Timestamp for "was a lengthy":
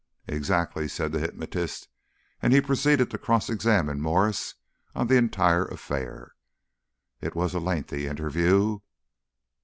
7.35-8.07